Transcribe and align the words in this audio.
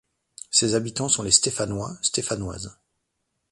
Ses 0.49 0.73
habitants 0.73 1.09
sont 1.09 1.21
les 1.21 1.29
Stéphanois, 1.29 1.95
Stéphanoises. 2.01 2.75